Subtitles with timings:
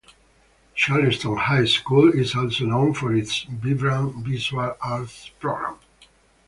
[0.73, 5.75] Charlestown High School is also known for its vibrant visual arts program.